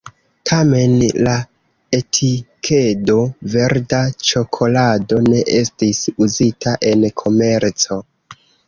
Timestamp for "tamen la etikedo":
0.51-3.19